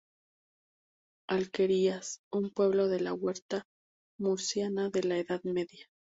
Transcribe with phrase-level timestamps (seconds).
[1.29, 3.67] Alquerías: un pueblo de la huerta
[4.19, 5.85] murciana de la Edad Media.